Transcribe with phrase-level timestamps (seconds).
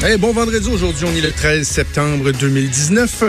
[0.00, 3.24] Hey, bon vendredi, aujourd'hui, on est le 13 septembre 2019.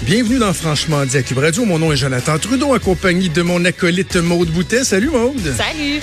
[0.00, 1.66] Bienvenue dans Franchement dit à Cube Radio.
[1.66, 4.82] Mon nom est Jonathan Trudeau, accompagné de mon acolyte Maude Boutet.
[4.82, 5.54] Salut Maude.
[5.54, 6.00] Salut.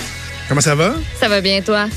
[0.48, 0.94] Comment ça va?
[1.18, 1.88] Ça va bien, toi?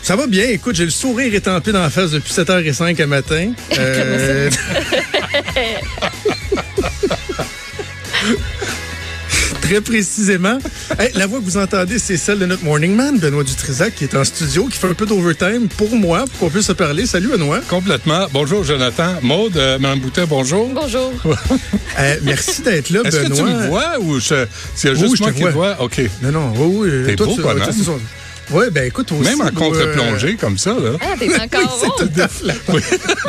[0.00, 0.44] Ça va bien.
[0.44, 3.52] Écoute, j'ai le sourire étampé dans la face depuis 7h05 à matin.
[3.78, 4.48] Euh...
[9.68, 10.58] Très précisément.
[10.98, 14.04] Hey, la voix que vous entendez, c'est celle de notre morning man, Benoît Dutrisac, qui
[14.04, 17.06] est en studio, qui fait un peu d'overtime pour moi, pour qu'on puisse se parler.
[17.06, 17.60] Salut, Benoît.
[17.68, 18.26] Complètement.
[18.32, 19.14] Bonjour, Jonathan.
[19.22, 20.68] Maude, euh, Mme Boutet, bonjour.
[20.74, 21.12] Bonjour.
[22.00, 23.30] Euh, merci d'être là, Est-ce Benoît.
[23.30, 24.46] que tu me vois ou je-
[24.76, 25.50] s'il y a Oui, juste je moi te qui vois.
[25.50, 25.76] te vois?
[25.82, 26.00] OK.
[26.22, 27.06] Non, non, oui, oui.
[27.06, 27.54] T'es Toi, beau, tu- ouais,
[28.48, 28.54] c'est.
[28.54, 29.22] Ouais, ben écoute, aussi.
[29.22, 30.92] Même en contre-plongée comme ça, là.
[31.00, 32.54] Ah, t'es encore c'est.
[32.72, 32.80] Oui.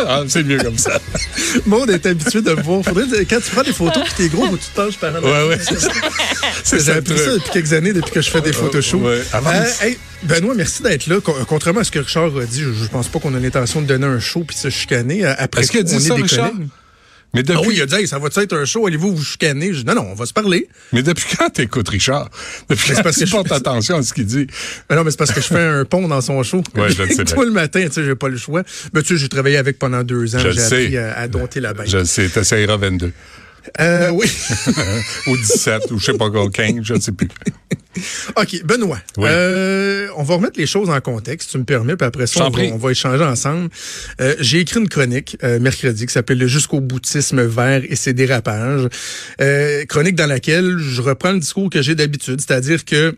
[0.07, 0.99] Ah, c'est mieux comme ça.
[1.65, 2.83] Monde est habitué de me voir.
[2.83, 5.15] Faudrait, quand tu prends des photos puis t'es gros, faut que tu te penches par
[5.15, 5.59] en Ouais, ouais.
[6.63, 7.25] C'est J'ai appris truc.
[7.25, 8.99] ça depuis quelques années, depuis que je fais des photos shows.
[8.99, 9.21] ouais.
[9.33, 9.53] Avance.
[9.81, 11.19] Euh, hey, Benoît, merci d'être là.
[11.21, 13.81] Con- Contrairement à ce que Richard a dit, je, je pense pas qu'on a l'intention
[13.81, 15.25] de donner un show puis se chicaner.
[15.25, 16.51] Euh, Après Est-ce qu'il a dit on est des Richard?
[16.51, 16.67] collègues.
[17.33, 19.23] Mais Ah depuis, oui, il a dit, Hey, ça va être un show, allez-vous vous
[19.23, 19.71] chicaner?
[19.73, 20.67] Je dis, non, non, on va se parler.
[20.91, 22.29] mais depuis quand t'écoutes Richard?
[22.69, 24.47] Depuis quand parce tu que je- portes attention à ce qu'il dit?
[24.89, 26.63] Mais non, mais c'est parce que je fais un pont dans son show.
[26.75, 27.23] Ouais, je le sais.
[27.25, 28.63] Tout le matin, tu sais, j'ai pas le choix.
[28.93, 30.39] Mais tu sais, j'ai travaillé avec pendant deux ans.
[30.39, 31.87] Je J'ai appris à, à dompter la bête.
[31.89, 33.11] Je le sais, t'essayeras 22.
[33.79, 34.27] Euh, oui.
[35.27, 37.27] ou 17, ou je sais pas quoi, 15, je ne sais plus.
[38.35, 38.99] OK, Benoît.
[39.17, 39.27] Oui.
[39.29, 42.49] Euh, on va remettre les choses en contexte, si tu me permets, puis après ça,
[42.49, 43.69] va, on va échanger ensemble.
[44.21, 48.13] Euh, J'ai écrit une chronique euh, mercredi qui s'appelle Le jusqu'au boutisme vert et ses
[48.13, 48.87] dérapages.
[49.41, 53.15] Euh, chronique dans laquelle je reprends le discours que j'ai d'habitude, c'est-à-dire que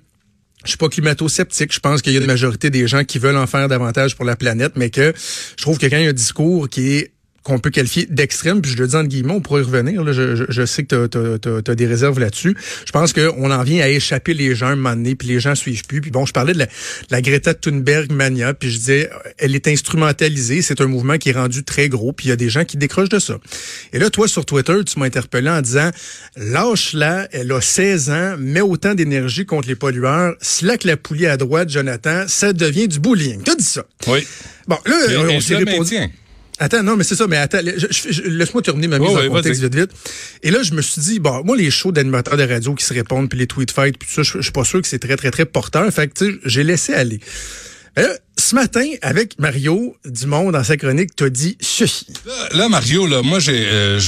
[0.64, 1.74] je suis pas climato-sceptique.
[1.74, 4.26] Je pense qu'il y a une majorité des gens qui veulent en faire davantage pour
[4.26, 5.14] la planète, mais que
[5.58, 7.12] je trouve que quand il y a un discours qui est
[7.44, 10.04] qu'on peut qualifier d'extrême, puis je le dis en guillemets, on pourrait y revenir.
[10.04, 12.56] Là, je, je, je sais que tu as, des réserves là-dessus.
[12.86, 15.56] Je pense qu'on en vient à échapper les gens un moment donné, puis les gens
[15.56, 16.02] suivent plus.
[16.02, 16.72] Puis bon, je parlais de la, de
[17.10, 21.34] la Greta Thunberg mania, puis je disais, elle est instrumentalisée, c'est un mouvement qui est
[21.34, 23.38] rendu très gros, puis il y a des gens qui décrochent de ça.
[23.94, 25.90] Et là, toi, sur Twitter, tu m'as interpellé en disant,
[26.38, 31.38] lâche-la, elle a 16 ans, met autant d'énergie contre les pollueurs, slack la poulie à
[31.38, 33.42] droite, Jonathan, ça devient du bullying.
[33.44, 33.84] T'as dit ça.
[34.08, 34.28] Oui.
[34.68, 34.96] Bon, là,
[35.30, 35.96] on s'est répondu.
[36.60, 39.22] Attends, non, mais c'est ça, mais attends, je- je- je- laisse-moi terminer ma mise en
[39.38, 39.92] contexte vite, vite.
[40.44, 42.94] Et là, je me suis dit, bon, moi, les shows d'animateurs de radio qui se
[42.94, 45.00] répondent, puis les tweet fights, puis tout ça, je, je suis pas sûr que c'est
[45.00, 45.92] très, très, très porteur.
[45.92, 47.20] Fait que, tu sais, j'ai laissé aller.
[47.98, 48.08] Là,
[48.42, 52.08] ce matin, avec Mario Dumont, dans sa chronique, t'as dit ceci.
[52.26, 54.00] Là, là, Mario, là, moi, j'ai euh,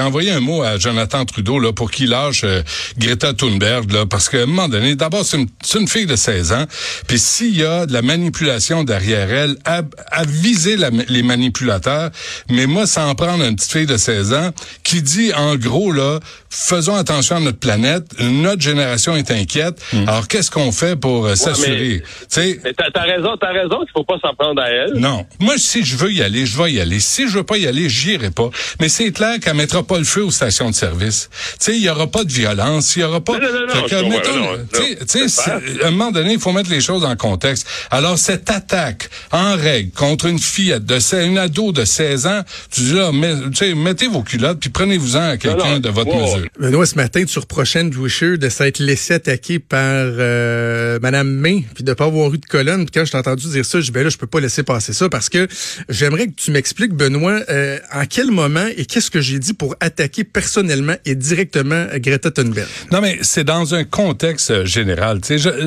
[0.00, 2.62] envoyé un mot à Jonathan Trudeau là, pour qu'il lâche euh,
[2.98, 6.16] Greta Thunberg, là, parce qu'à un moment donné, d'abord, c'est une, c'est une fille de
[6.16, 6.64] 16 ans,
[7.06, 12.10] puis s'il y a de la manipulation derrière elle, à, à viser la- les manipulateurs,
[12.50, 14.50] mais moi, sans prendre une petite fille de 16 ans,
[14.84, 16.18] qui dit, en gros, là,
[16.48, 21.34] faisons attention à notre planète, notre génération est inquiète, alors qu'est-ce qu'on fait pour euh,
[21.34, 22.02] s'assurer?
[22.02, 24.94] Tu sais, Mais t'as, t'as raison, t'as raison qu'il faut pas s'en prendre à elle.
[24.94, 25.26] non.
[25.40, 27.00] Moi, si je veux y aller, je vais y aller.
[27.00, 28.50] Si je veux pas y aller, j'irai pas.
[28.80, 31.30] Mais c'est clair qu'elle mettra pas le feu aux stations de service.
[31.32, 33.38] Tu sais, il y aura pas de violence, il y aura pas...
[33.38, 36.80] Non, non, non, que, mettons, tu sais, à un moment donné, il faut mettre les
[36.80, 37.66] choses en contexte.
[37.90, 42.42] Alors, cette attaque en règle contre une fillette de 16, une ado de 16 ans,
[42.70, 43.10] tu dis là,
[43.54, 46.22] sais, mettez vos culottes puis prenez-vous-en à quelqu'un de votre wow.
[46.22, 46.48] mesure.
[46.58, 51.64] Benoît, ce matin, tu reprochais Andrew Scheer de s'être laissé attaquer par euh, Madame May,
[51.74, 52.86] puis de pas avoir eu de colonne.
[52.86, 54.92] Puis quand je t'ai entendu dire ça, je ben là, je peux pas laisser passer
[54.92, 55.48] ça parce que
[55.88, 59.74] j'aimerais que tu m'expliques, Benoît, euh, en quel moment et qu'est-ce que j'ai dit pour
[59.80, 62.68] attaquer personnellement et directement Greta Thunberg?
[62.92, 65.20] Non, mais c'est dans un contexte général.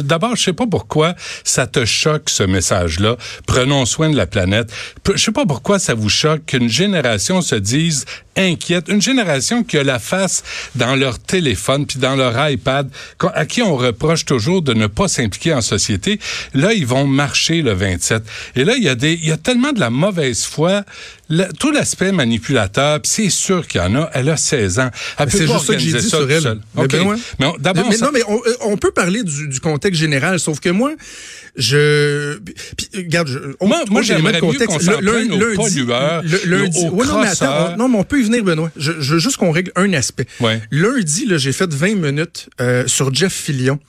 [0.04, 3.18] D'abord, je sais pas pourquoi ça te choque ce message-là.
[3.48, 4.72] Prenons soin de la planète.
[5.14, 8.90] Je sais pas pourquoi ça vous choque qu'une génération se dise inquiète.
[8.90, 10.44] Une génération qui a la face
[10.76, 12.90] dans leur téléphone puis dans leur iPad,
[13.34, 16.20] à qui on reproche toujours de ne pas s'impliquer en société.
[16.54, 18.24] Là, ils vont marcher le 27.
[18.56, 20.84] Et là, il y a des, il y a tellement de la mauvaise foi.
[21.30, 24.10] Le- tout l'aspect manipulateur, puis c'est sûr qu'il y en a.
[24.14, 24.90] Elle a 16 ans.
[25.18, 26.42] Elle Mais peut C'est pas juste ça que j'ai dit ça sur elle.
[26.42, 26.60] seule.
[26.76, 26.84] Mais
[27.40, 30.00] Mais on- d'abord, mais ça- non, mais on, euh, on peut parler du, du contexte
[30.00, 30.94] général, sauf que moi,
[31.56, 32.38] je,
[32.76, 36.80] puis, regarde, je, on, Moi- moi, j'aimerais mieux qu'on s'en prenne aux pollueurs, le- lundi,
[36.86, 38.72] aux ouais, non, mais attends, on- non, mais on peut y venir, Benoît.
[38.76, 40.26] Je, je veux juste qu'on règle un aspect.
[40.40, 40.62] Ouais.
[40.72, 43.80] Lundi, là, j'ai fait 20 minutes euh, sur Jeff Fillion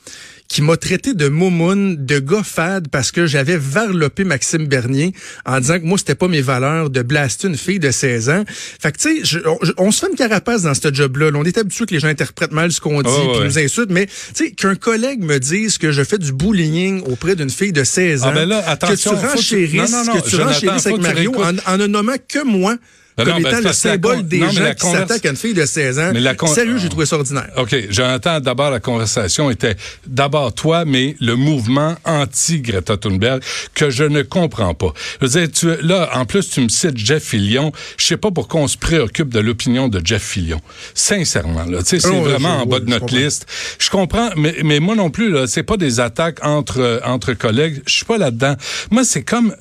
[0.48, 5.12] qui m'a traité de moumoune, de gars fade parce que j'avais varlopé Maxime Bernier
[5.46, 8.44] en disant que moi, c'était pas mes valeurs de blaster une fille de 16 ans.
[8.48, 9.38] Fait que, tu sais,
[9.78, 11.30] on, se fait une carapace dans ce job-là.
[11.30, 11.38] là.
[11.38, 13.44] On est habitué que les gens interprètent mal ce qu'on dit Ah, puis ouais.
[13.46, 17.36] nous insultent, mais, tu sais, qu'un collègue me dise que je fais du bullying auprès
[17.36, 20.28] d'une fille de 16 ans, Ah, ben là, que tu faut que tu- renchérisses, que
[20.28, 22.76] tu renchérisses avec Mario en, en ne nommant que moi,
[23.16, 25.26] Ben comme non, ben, étant c'est le symbole con- des non, gens qui converse- s'attaquent
[25.26, 26.10] à une fille de 16 ans.
[26.12, 27.48] Mais con- Sérieux, j'ai trouvé ça ordinaire.
[27.56, 29.76] OK, j'entends d'abord la conversation était
[30.06, 33.40] d'abord toi, mais le mouvement anti-Greta Thunberg
[33.74, 34.92] que je ne comprends pas.
[35.20, 37.70] Je veux dire, tu, là, en plus, tu me cites Jeff Fillion.
[37.98, 40.60] Je sais pas pourquoi on se préoccupe de l'opinion de Jeff Fillion.
[40.94, 43.46] Sincèrement, là, tu sais, c'est Oh, vraiment je- en bas de notre liste.
[43.78, 47.32] Je comprends, mais, mais moi non plus, là, c'est pas des attaques entre, euh, entre
[47.34, 47.82] collègues.
[47.86, 48.56] Je suis pas là-dedans.
[48.90, 49.54] Moi, c'est comme,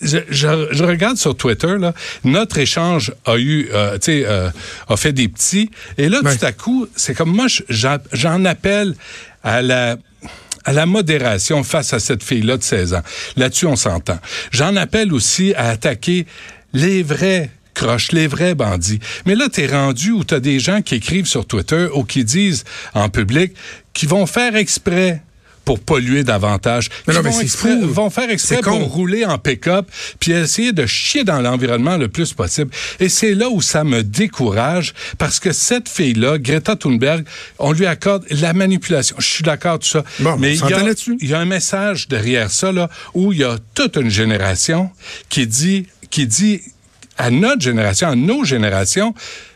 [0.00, 1.92] je, je- je regarde sur Twitter, là,
[2.24, 4.50] notre échange a eu, euh, tu sais, euh,
[4.88, 5.70] a fait des petits.
[5.98, 8.94] Et là, tout à coup, c'est comme moi, je- j'en j'en appelle
[9.42, 9.96] à la
[10.66, 13.02] à la modération face à cette fille-là de 16 ans.
[13.36, 14.18] Là-dessus, on s'entend.
[14.50, 16.26] J'en appelle aussi à attaquer
[16.74, 19.00] les vrais croches, les vrais bandits.
[19.24, 22.64] Mais là, t'es rendu où t'as des gens qui écrivent sur Twitter ou qui disent
[22.92, 23.54] en public
[23.94, 25.22] qui vont faire exprès
[25.70, 26.88] pour polluer davantage.
[27.06, 27.86] Mais non, mais vont, exprès- fou.
[27.86, 28.84] vont faire exprès pour con.
[28.86, 29.86] rouler en pick-up
[30.18, 32.72] puis essayer de chier dans l'environnement le plus possible.
[32.98, 37.24] Et c'est là où ça me décourage parce que cette fille-là, Greta Thunberg,
[37.60, 39.14] on lui accorde la manipulation.
[39.20, 40.02] Je suis d'accord tout ça.
[40.18, 40.60] Bon, mais y,
[41.20, 44.90] il y a un message derrière ça là où il y a toute une génération
[45.28, 46.62] qui dit qui dit
[47.16, 49.14] à notre génération, à nos générations,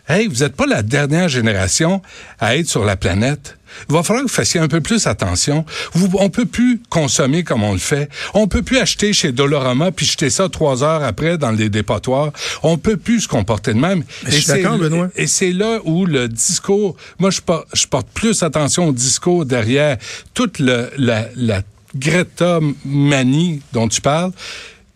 [0.09, 2.03] hey, vous n'êtes pas la dernière génération
[2.39, 3.57] à être sur la planète.
[3.89, 5.65] Il va falloir que vous fassiez un peu plus attention.
[5.93, 8.09] Vous, on peut plus consommer comme on le fait.
[8.35, 12.33] On peut plus acheter chez Dolorama puis jeter ça trois heures après dans les dépotoirs.
[12.63, 14.05] On peut plus se comporter de même.
[14.25, 15.09] Mais je suis c'est- d'accord, Benoît.
[15.17, 19.45] Et c'est là où le discours, moi je porte, je porte plus attention au discours
[19.47, 19.97] derrière
[20.35, 21.63] toute le, la, la
[21.97, 24.33] Greta manie dont tu parles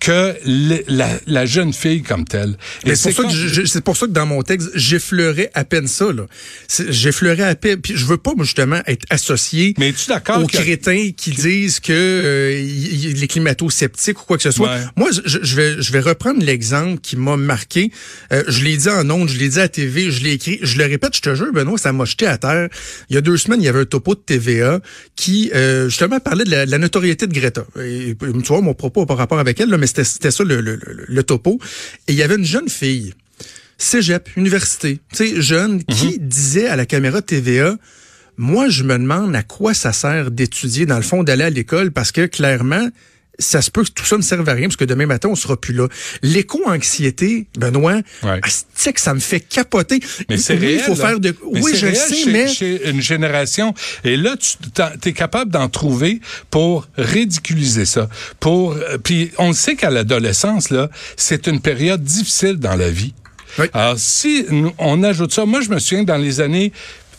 [0.01, 2.57] que le- la, la jeune fille comme telle.
[2.87, 3.31] Mais c'est pour,
[3.67, 6.13] c'est pour ça que dans mon texte, j'effleurais à peine ça.
[6.13, 6.27] là.
[6.89, 7.81] J'effleurais à peine.
[7.81, 11.81] Puis je veux pas, justement, être associé Mais es-tu d'accord aux que- crétins qui disent
[11.81, 14.69] que euh, y- y- les climato-sceptiques ou quoi que ce soit?
[14.71, 14.81] Ouais.
[14.97, 17.91] Moi, je, je vais, je vais reprendre l'exemple qui m'a marqué.
[18.33, 20.59] Euh, je l'ai dit en ondes, je l'ai dit à TV, je l'ai écrit.
[20.63, 22.69] Je le répète, je te jure, Benoît, ça m'a jeté à terre.
[23.11, 24.81] Il y a deux semaines, il y avait un topo de TVA
[25.17, 27.65] qui, euh, justement, parlait de la, de la notoriété de Greta.
[27.83, 30.77] Et, tu vois, mon propos pas rapport avec elle, là, mais c'était ça le, le,
[30.77, 31.59] le, le topo.
[32.07, 33.15] Et il y avait une jeune fille,
[33.79, 37.77] cégep, université, tu sais, jeune, qui disait à la caméra TVA,
[38.37, 41.91] moi, je me demande à quoi ça sert d'étudier, dans le fond, d'aller à l'école,
[41.91, 42.89] parce que clairement,
[43.39, 45.37] ça se peut que tout ça ne serve à rien, parce que demain matin, on
[45.37, 45.87] sera plus là.
[46.23, 48.41] L'éco-anxiété, Benoît, Ouais.
[48.41, 50.01] que ça me fait capoter.
[50.29, 50.79] Mais c'est oui, réel.
[50.79, 51.09] il faut là.
[51.09, 51.35] faire de...
[51.53, 52.49] Mais oui, je réel sais, chez, mais...
[52.49, 53.75] chez une génération.
[54.05, 56.21] Et là, tu es capable d'en trouver
[56.51, 58.09] pour ridiculiser ça.
[58.41, 63.15] Pour euh, puis on sait qu'à l'adolescence là, c'est une période difficile dans la vie.
[63.59, 63.67] Oui.
[63.73, 64.45] Alors si
[64.79, 66.73] on ajoute ça, moi je me souviens dans les années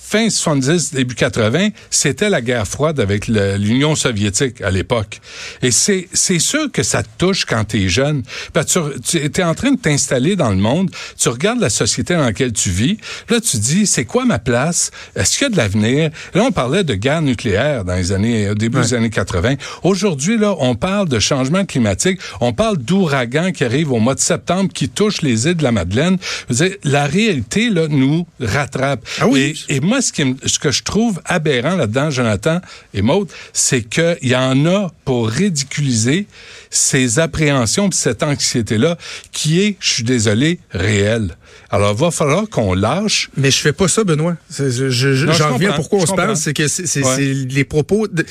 [0.09, 5.21] fin 70, début 80, c'était la guerre froide avec l'Union soviétique à l'époque.
[5.61, 8.23] Et c'est c'est sûr que ça te touche quand tu es jeune.
[8.51, 10.89] Parce que tu es en train de t'installer dans le monde,
[11.19, 12.97] tu regardes la société dans laquelle tu vis,
[13.29, 14.89] là tu dis, c'est quoi ma place?
[15.15, 16.09] Est-ce qu'il y a de l'avenir?
[16.33, 19.55] Là, on parlait de guerre nucléaire dans les années, au début des années 80.
[19.83, 24.19] Aujourd'hui, là, on parle de changement climatique, on parle d'ouragans qui arrivent au mois de
[24.19, 26.17] septembre, qui touchent les îles de la Madeleine.
[26.49, 29.05] Je veux dire, la réalité, là, nous rattrape.
[29.21, 29.63] Ah oui.
[29.69, 32.59] Et, et moi, ce, qui me- ce que je trouve aberrant là-dedans, Jonathan
[32.93, 36.27] et Maude, c'est qu'il y en a pour ridiculiser
[36.69, 38.97] ces appréhensions, cette anxiété-là,
[39.31, 41.35] qui est, je suis désolé, réelle.
[41.71, 43.29] Alors, va falloir qu'on lâche.
[43.37, 44.37] Mais je fais pas ça, Benoît.
[44.49, 47.17] C'est- je- je- J'en reviens comprends, pourquoi on se parle, c'est que c'est Ouais.
[47.49, 48.07] les propos.
[48.07, 48.25] De,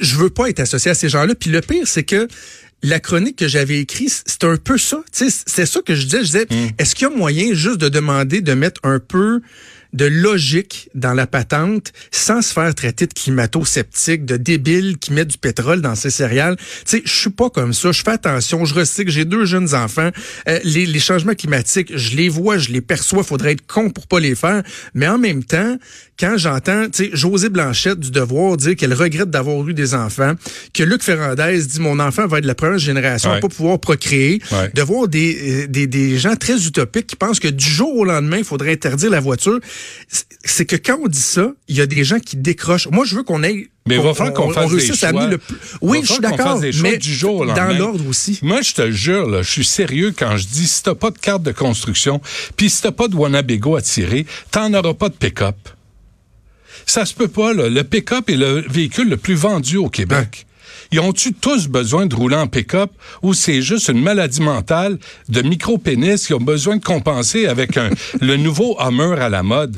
[0.00, 1.34] je veux pas être associé à ces gens-là.
[1.34, 2.28] Puis le pire, c'est que
[2.82, 5.02] la chronique que j'avais écrite, c'est un peu ça.
[5.10, 5.30] C'est
[5.66, 6.18] ça que je disais.
[6.18, 6.68] Je disais, Hmm.
[6.78, 9.40] est-ce qu'il y a moyen juste de demander de mettre un peu
[9.94, 15.24] de logique dans la patente sans se faire traiter de climato-sceptique, de débile qui met
[15.24, 16.56] du pétrole dans ses céréales.
[16.56, 16.64] Tu
[16.98, 17.92] sais, je suis pas comme ça.
[17.92, 18.64] Je fais attention.
[18.64, 19.10] Je recycle.
[19.10, 20.10] J'ai deux jeunes enfants.
[20.48, 23.22] Euh, les, les changements climatiques, je les vois, je les perçois.
[23.22, 24.62] Faudrait être con pour pas les faire.
[24.94, 25.76] Mais en même temps,
[26.18, 30.34] quand j'entends, tu sais, José Blanchette du Devoir dire qu'elle regrette d'avoir eu des enfants,
[30.72, 33.40] que Luc Ferrandez dit mon enfant va être la première génération à Ouais.
[33.40, 34.70] pas pouvoir procréer, Ouais.
[34.72, 38.04] de voir des, euh, des, des gens très utopiques qui pensent que du jour au
[38.04, 39.58] lendemain, il faudrait interdire la voiture.
[40.44, 42.88] C'est- que quand on dit ça, il y a des gens qui décrochent.
[42.88, 43.68] Moi, je veux qu'on ait...
[43.86, 45.26] Mais il va falloir qu'on on- fasse des choix.
[45.82, 48.38] Oui, je suis d'accord, mais du jour au dans l'ordre aussi.
[48.42, 51.18] Moi, je te jure, là, je suis sérieux quand je dis si t'as pas de
[51.18, 52.20] carte de construction,
[52.56, 55.56] puis si t'as pas de Wannabago à tirer, t'en auras pas de pick-up.
[56.86, 57.68] Ça se peut pas, là.
[57.68, 60.46] Le pick-up est le véhicule le plus vendu au Québec.
[60.92, 62.90] Ils ont-tu tous besoin de rouler en pick-up
[63.22, 64.98] ou c'est juste une maladie mentale
[65.28, 69.76] de micro-pénis qui ont besoin de compenser avec un, le nouveau Hummer à la mode?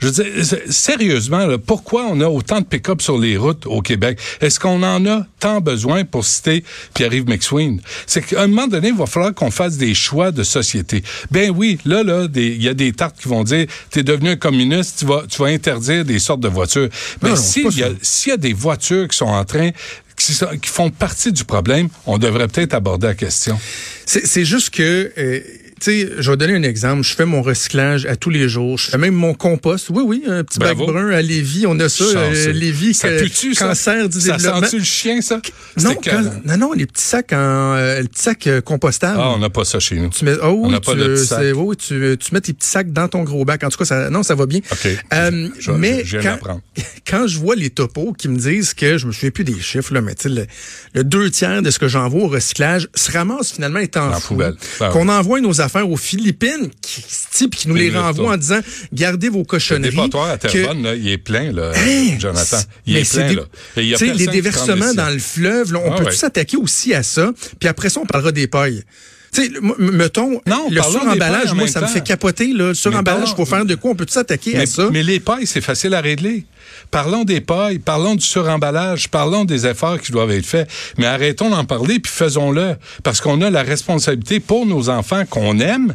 [0.00, 3.82] Je veux dire, sérieusement, là, pourquoi on a autant de pick-up sur les routes au
[3.82, 4.20] Québec?
[4.40, 6.62] Est-ce qu'on en a tant besoin pour citer
[6.94, 7.80] Pierre-Yves McSween?
[8.06, 11.02] C'est qu'à un moment donné, il va falloir qu'on fasse des choix de société.
[11.32, 14.36] Ben oui, là, là, il y a des tartes qui vont dire, t'es devenu un
[14.36, 16.88] communiste, tu vas, tu vas interdire des sortes de voitures.
[17.22, 19.70] Mais non, s'il y a, y a des voitures qui sont en train
[20.18, 23.58] qui, sont- qui font partie du problème, on devrait peut-être aborder la question.
[24.06, 25.40] C'est juste que, euh,
[25.80, 27.02] tu sais, je vais donner un exemple.
[27.02, 28.78] Je fais mon recyclage à tous les jours.
[28.78, 29.88] Je fais même mon compost.
[29.90, 30.86] Oui, oui, un petit Bravo.
[30.86, 31.64] bac brun à Lévis.
[31.66, 33.68] On a ça, euh, Lévis, ça que- pue-tu, ça?
[33.72, 33.74] du
[34.20, 34.60] ça développement.
[34.62, 35.40] sent-tu le chien, ça?
[35.82, 39.18] Non, quand- non, non, les petits sacs en, euh, le petit sac euh, compostable.
[39.20, 40.10] Ah, on n'a pas ça chez nous.
[40.10, 41.40] Tu mets, oh, On oui, n'a pas tu, de petits sacs.
[41.40, 43.62] oui, oui, tu, tu mets tes petits sacs dans ton gros bac.
[43.64, 44.60] En tout cas, ça, non, ça va bien.
[44.70, 44.88] OK.
[45.14, 46.60] Euh, Je- je- mais je viens quand,
[47.08, 49.92] quand je vois les topos qui me disent que, je me souviens plus des chiffres,
[49.94, 50.46] là, mais tu le,
[50.94, 54.34] le deux tiers de ce que j'envoie au recyclage se ramasse finalement étant En fou.
[54.34, 54.54] Ben
[54.92, 57.90] Qu'on envoie nos affaires aux Philippines, qui, type, qui nous les
[58.26, 58.34] là.
[58.34, 58.60] en disant,
[58.92, 59.90] gardez vos Le cochonneries.
[59.90, 62.16] dépotoir à que- Terrebonne, là, il est plein, là, Hein?
[62.18, 62.58] Jonathan.
[62.86, 63.42] Il est c'est plein, là.
[63.76, 66.12] Et il y a les déversements le dans le fleuve, là, on Ah peut tout
[66.12, 67.32] s'attaquer aussi à ça?
[67.60, 68.82] Puis après ça, on parlera des pailles.
[69.32, 72.52] Tu sais, m- mettons, Non, le suremballage, moi, ça me fait capoter.
[72.52, 72.68] Là.
[72.68, 73.90] Le suremballage, faut faire de quoi?
[73.90, 74.88] On peut s'attaquer à ça?
[74.90, 76.44] mais les pailles, c'est facile à régler.
[76.90, 80.68] Parlons des pailles, parlons du suremballage, parlons des efforts qui doivent être faits.
[80.96, 82.76] Mais arrêtons d'en parler puis faisons-le.
[83.02, 85.94] Parce qu'on a la responsabilité pour nos enfants qu'on aime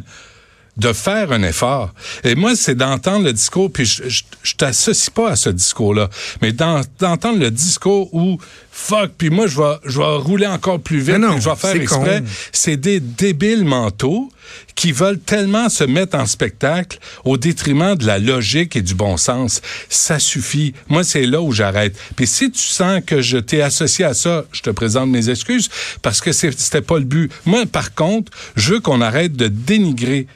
[0.76, 1.92] de faire un effort.
[2.24, 6.10] Et moi, c'est d'entendre le discours, puis je, je, je t'associe pas à ce discours-là,
[6.42, 8.38] mais d'en- d'entendre le discours où
[8.72, 11.76] fuck, puis moi, je vais, je vais rouler encore plus vite, non, je vais faire
[11.76, 12.24] exprès.
[12.52, 14.30] C'est des débiles mentaux
[14.74, 19.16] qui veulent tellement se mettre en spectacle au détriment de la logique et du bon
[19.16, 19.62] sens.
[19.88, 20.74] Ça suffit.
[20.88, 21.96] Moi, c'est là où j'arrête.
[22.16, 25.70] Puis si tu sens que je t'ai associé à ça, je te présente mes excuses
[26.02, 27.30] parce que c'était pas le but.
[27.46, 30.26] Moi, par contre, je veux qu'on arrête de dénigrer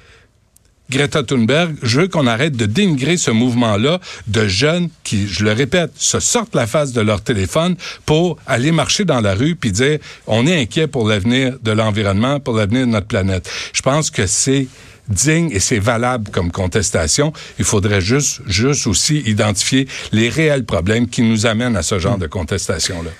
[0.91, 5.53] Greta Thunberg, je veux qu'on arrête de dénigrer ce mouvement-là de jeunes qui, je le
[5.53, 7.77] répète, se sortent la face de leur téléphone
[8.07, 12.41] pour aller marcher dans la rue puis dire on est inquiet pour l'avenir de l'environnement,
[12.41, 13.51] pour l'avenir de notre planète.
[13.75, 14.67] Je pense que c'est
[15.09, 17.33] digne et c'est valable comme contestation.
[17.59, 22.19] Il faudrait juste, juste aussi identifier les réels problèmes qui nous amènent à ce genre
[22.19, 23.11] de contestation-là.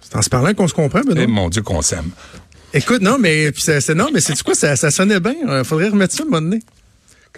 [0.00, 1.22] C'est en se parlant qu'on se comprend, Benoît.
[1.22, 2.10] Et mon Dieu qu'on s'aime.
[2.72, 5.34] Écoute, non, mais c'est non, mais c'est quoi, ça, ça sonnait bien.
[5.46, 6.60] Il faudrait remettre ça à un moment donné.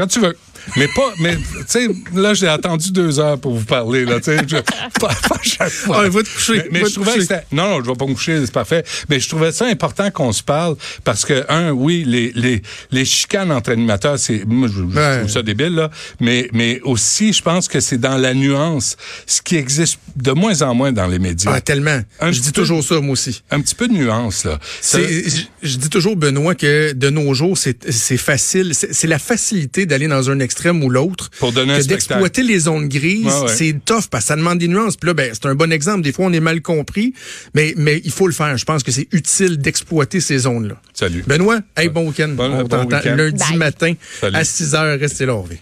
[0.01, 0.35] Quand tu veux.
[0.77, 4.25] Mais pas, mais, tu sais, là, j'ai attendu deux heures pour vous parler, là, tu
[4.25, 4.39] sais.
[4.47, 4.57] je-
[5.01, 6.03] Pas, pas chaque fois.
[6.05, 7.27] Ah, va te coucher, Mais, mais va je trouvais coucher.
[7.27, 8.85] que c'était, non, non, je vais pas me coucher, c'est parfait.
[9.09, 13.05] Mais je trouvais ça important qu'on se parle parce que, un, oui, les, les, les
[13.05, 15.19] chicanes entre animateurs, c'est, moi, je, je Ouais.
[15.21, 15.91] trouve ça débile, là.
[16.21, 20.63] Mais, mais aussi, je pense que c'est dans la nuance, ce qui existe de moins
[20.63, 21.53] en moins dans les médias.
[21.55, 22.01] Ah, tellement.
[22.21, 23.43] Un je dis peu- toujours ça, moi aussi.
[23.51, 24.59] Un petit peu de nuance, là.
[24.81, 28.75] Ça- Je, je dis toujours, Benoît, que de nos jours, c'est facile.
[28.75, 31.31] C'est c'est la facilité d'aller dans un extrême ou l'autre.
[31.39, 33.55] Pour donner un que d'exploiter les zones grises, Ouais, ouais.
[33.57, 34.97] c'est tough parce que ça demande des nuances.
[34.97, 36.03] Puis là, ben, c'est un bon exemple.
[36.03, 37.15] Des fois, on est mal compris,
[37.55, 38.57] mais, mais il faut le faire.
[38.57, 40.75] Je pense que c'est utile d'exploiter ces zones-là.
[40.93, 41.23] Salut.
[41.27, 42.31] Benoît, hey, bon week-end.
[42.31, 43.57] Bon- on bon t'entend lundi Bye.
[43.57, 44.37] matin Salut.
[44.37, 44.99] à 6 h.
[44.99, 45.59] Restez là, on revient.